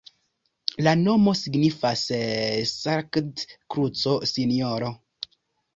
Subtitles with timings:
[0.87, 2.07] La nomo signifas
[2.73, 4.93] Sarkad-kruco-Sinjoro.